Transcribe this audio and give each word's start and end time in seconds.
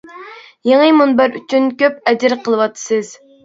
يېڭى 0.69 0.87
مۇنبەر 1.01 1.39
ئۈچۈن 1.41 1.69
كۆپ 1.85 2.03
ئەجىر 2.13 2.39
قىلىۋاتىسىز. 2.43 3.17